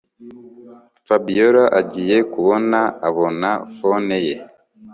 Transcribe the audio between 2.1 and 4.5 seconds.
kubona abona phone ye